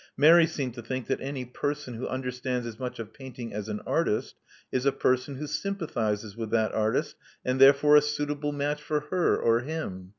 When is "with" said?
6.35-6.49